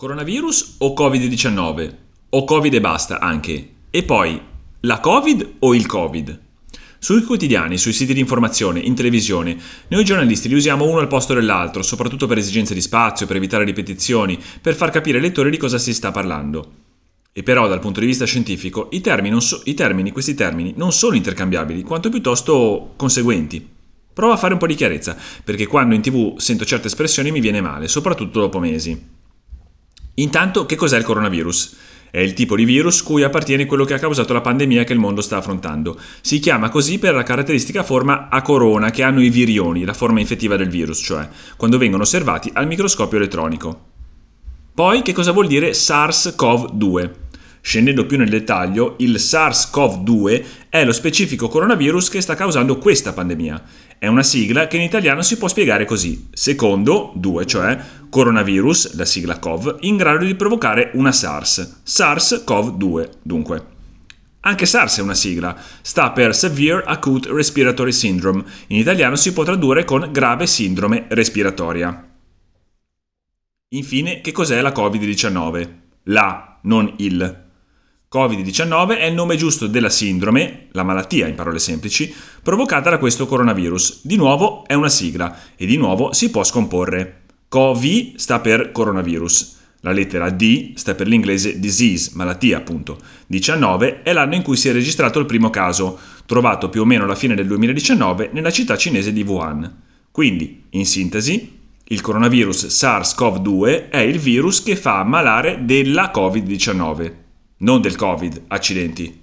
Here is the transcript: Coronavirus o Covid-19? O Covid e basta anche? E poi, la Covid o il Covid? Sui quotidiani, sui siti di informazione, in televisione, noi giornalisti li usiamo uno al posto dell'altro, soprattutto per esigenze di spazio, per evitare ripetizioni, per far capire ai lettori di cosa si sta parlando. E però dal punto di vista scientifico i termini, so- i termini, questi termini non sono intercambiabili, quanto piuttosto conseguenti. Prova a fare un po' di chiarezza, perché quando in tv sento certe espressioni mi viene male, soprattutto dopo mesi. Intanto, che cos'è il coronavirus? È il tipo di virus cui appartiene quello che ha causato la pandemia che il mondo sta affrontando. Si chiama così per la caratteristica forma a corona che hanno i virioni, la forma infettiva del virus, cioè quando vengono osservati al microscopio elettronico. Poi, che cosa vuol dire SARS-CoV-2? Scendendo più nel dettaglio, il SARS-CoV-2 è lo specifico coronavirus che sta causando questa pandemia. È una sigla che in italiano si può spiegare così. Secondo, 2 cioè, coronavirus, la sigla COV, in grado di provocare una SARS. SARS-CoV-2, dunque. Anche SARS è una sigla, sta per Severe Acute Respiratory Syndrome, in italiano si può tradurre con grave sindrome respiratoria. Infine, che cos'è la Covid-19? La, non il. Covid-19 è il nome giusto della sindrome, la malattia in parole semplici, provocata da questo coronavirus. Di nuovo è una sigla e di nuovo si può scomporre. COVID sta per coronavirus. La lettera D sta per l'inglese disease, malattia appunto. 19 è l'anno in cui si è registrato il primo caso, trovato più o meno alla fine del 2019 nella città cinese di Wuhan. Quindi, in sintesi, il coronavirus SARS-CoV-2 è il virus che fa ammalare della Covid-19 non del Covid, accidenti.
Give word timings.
Coronavirus 0.00 0.76
o 0.78 0.94
Covid-19? 0.94 1.94
O 2.30 2.44
Covid 2.44 2.72
e 2.72 2.80
basta 2.80 3.20
anche? 3.20 3.68
E 3.90 4.02
poi, 4.02 4.40
la 4.80 4.98
Covid 4.98 5.56
o 5.58 5.74
il 5.74 5.84
Covid? 5.84 6.40
Sui 6.98 7.22
quotidiani, 7.22 7.76
sui 7.76 7.92
siti 7.92 8.14
di 8.14 8.20
informazione, 8.20 8.80
in 8.80 8.94
televisione, 8.94 9.58
noi 9.88 10.02
giornalisti 10.02 10.48
li 10.48 10.54
usiamo 10.54 10.86
uno 10.86 11.00
al 11.00 11.06
posto 11.06 11.34
dell'altro, 11.34 11.82
soprattutto 11.82 12.26
per 12.26 12.38
esigenze 12.38 12.72
di 12.72 12.80
spazio, 12.80 13.26
per 13.26 13.36
evitare 13.36 13.64
ripetizioni, 13.64 14.38
per 14.62 14.74
far 14.74 14.88
capire 14.88 15.18
ai 15.18 15.22
lettori 15.22 15.50
di 15.50 15.58
cosa 15.58 15.76
si 15.76 15.92
sta 15.92 16.10
parlando. 16.10 16.72
E 17.30 17.42
però 17.42 17.68
dal 17.68 17.80
punto 17.80 18.00
di 18.00 18.06
vista 18.06 18.24
scientifico 18.24 18.88
i 18.92 19.02
termini, 19.02 19.38
so- 19.42 19.60
i 19.64 19.74
termini, 19.74 20.12
questi 20.12 20.34
termini 20.34 20.72
non 20.78 20.92
sono 20.92 21.14
intercambiabili, 21.14 21.82
quanto 21.82 22.08
piuttosto 22.08 22.94
conseguenti. 22.96 23.68
Prova 24.14 24.32
a 24.32 24.38
fare 24.38 24.54
un 24.54 24.58
po' 24.58 24.66
di 24.66 24.74
chiarezza, 24.74 25.14
perché 25.44 25.66
quando 25.66 25.94
in 25.94 26.00
tv 26.00 26.38
sento 26.38 26.64
certe 26.64 26.86
espressioni 26.86 27.30
mi 27.30 27.40
viene 27.40 27.60
male, 27.60 27.86
soprattutto 27.86 28.40
dopo 28.40 28.58
mesi. 28.58 29.18
Intanto, 30.14 30.66
che 30.66 30.76
cos'è 30.76 30.98
il 30.98 31.04
coronavirus? 31.04 31.76
È 32.10 32.18
il 32.18 32.32
tipo 32.32 32.56
di 32.56 32.64
virus 32.64 33.02
cui 33.02 33.22
appartiene 33.22 33.66
quello 33.66 33.84
che 33.84 33.94
ha 33.94 33.98
causato 33.98 34.32
la 34.32 34.40
pandemia 34.40 34.82
che 34.82 34.92
il 34.92 34.98
mondo 34.98 35.20
sta 35.20 35.36
affrontando. 35.36 35.96
Si 36.20 36.40
chiama 36.40 36.68
così 36.68 36.98
per 36.98 37.14
la 37.14 37.22
caratteristica 37.22 37.84
forma 37.84 38.28
a 38.28 38.42
corona 38.42 38.90
che 38.90 39.04
hanno 39.04 39.22
i 39.22 39.30
virioni, 39.30 39.84
la 39.84 39.94
forma 39.94 40.18
infettiva 40.18 40.56
del 40.56 40.68
virus, 40.68 40.98
cioè 40.98 41.28
quando 41.56 41.78
vengono 41.78 42.02
osservati 42.02 42.50
al 42.52 42.66
microscopio 42.66 43.16
elettronico. 43.16 43.86
Poi, 44.74 45.02
che 45.02 45.12
cosa 45.12 45.30
vuol 45.30 45.46
dire 45.46 45.70
SARS-CoV-2? 45.70 47.10
Scendendo 47.62 48.06
più 48.06 48.16
nel 48.16 48.28
dettaglio, 48.28 48.96
il 48.98 49.16
SARS-CoV-2 49.16 50.44
è 50.68 50.84
lo 50.84 50.92
specifico 50.92 51.48
coronavirus 51.48 52.08
che 52.08 52.20
sta 52.20 52.34
causando 52.34 52.78
questa 52.78 53.12
pandemia. 53.12 53.62
È 53.98 54.06
una 54.06 54.22
sigla 54.22 54.66
che 54.66 54.76
in 54.76 54.82
italiano 54.82 55.20
si 55.20 55.36
può 55.36 55.46
spiegare 55.46 55.84
così. 55.84 56.28
Secondo, 56.32 57.12
2 57.16 57.46
cioè, 57.46 57.78
coronavirus, 58.08 58.94
la 58.94 59.04
sigla 59.04 59.38
COV, 59.38 59.76
in 59.80 59.96
grado 59.96 60.24
di 60.24 60.34
provocare 60.34 60.90
una 60.94 61.12
SARS. 61.12 61.82
SARS-CoV-2, 61.84 63.08
dunque. 63.22 63.78
Anche 64.40 64.64
SARS 64.64 64.98
è 64.98 65.02
una 65.02 65.14
sigla, 65.14 65.54
sta 65.82 66.12
per 66.12 66.34
Severe 66.34 66.82
Acute 66.86 67.30
Respiratory 67.30 67.92
Syndrome, 67.92 68.42
in 68.68 68.78
italiano 68.78 69.14
si 69.16 69.34
può 69.34 69.44
tradurre 69.44 69.84
con 69.84 70.08
grave 70.10 70.46
sindrome 70.46 71.04
respiratoria. 71.08 72.08
Infine, 73.72 74.22
che 74.22 74.32
cos'è 74.32 74.62
la 74.62 74.72
Covid-19? 74.72 75.68
La, 76.04 76.58
non 76.62 76.94
il. 76.96 77.48
Covid-19 78.12 78.98
è 78.98 79.04
il 79.04 79.14
nome 79.14 79.36
giusto 79.36 79.68
della 79.68 79.88
sindrome, 79.88 80.66
la 80.72 80.82
malattia 80.82 81.28
in 81.28 81.36
parole 81.36 81.60
semplici, 81.60 82.12
provocata 82.42 82.90
da 82.90 82.98
questo 82.98 83.24
coronavirus. 83.24 84.00
Di 84.02 84.16
nuovo 84.16 84.66
è 84.66 84.74
una 84.74 84.88
sigla 84.88 85.38
e 85.54 85.64
di 85.64 85.76
nuovo 85.76 86.12
si 86.12 86.28
può 86.28 86.42
scomporre. 86.42 87.20
COVID 87.46 88.16
sta 88.16 88.40
per 88.40 88.72
coronavirus. 88.72 89.58
La 89.82 89.92
lettera 89.92 90.28
D 90.28 90.72
sta 90.74 90.96
per 90.96 91.06
l'inglese 91.06 91.60
disease, 91.60 92.10
malattia 92.14 92.56
appunto. 92.56 92.98
19 93.28 94.02
è 94.02 94.12
l'anno 94.12 94.34
in 94.34 94.42
cui 94.42 94.56
si 94.56 94.68
è 94.68 94.72
registrato 94.72 95.20
il 95.20 95.26
primo 95.26 95.50
caso, 95.50 95.96
trovato 96.26 96.68
più 96.68 96.80
o 96.80 96.84
meno 96.84 97.04
alla 97.04 97.14
fine 97.14 97.36
del 97.36 97.46
2019 97.46 98.30
nella 98.32 98.50
città 98.50 98.76
cinese 98.76 99.12
di 99.12 99.22
Wuhan. 99.22 99.82
Quindi, 100.10 100.64
in 100.70 100.84
sintesi, 100.84 101.58
il 101.84 102.00
coronavirus 102.00 102.66
SARS-CoV-2 102.66 103.88
è 103.88 103.98
il 103.98 104.18
virus 104.18 104.64
che 104.64 104.74
fa 104.74 104.98
ammalare 104.98 105.60
della 105.64 106.10
Covid-19 106.12 107.28
non 107.62 107.80
del 107.80 107.96
Covid, 107.96 108.44
accidenti. 108.48 109.19